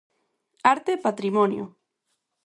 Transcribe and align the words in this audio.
Arte 0.73 0.91
e 0.95 1.03
patrimonio. 1.05 1.65